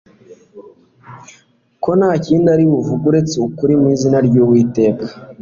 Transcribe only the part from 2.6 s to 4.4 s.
buvuge uretse ukuri mu izina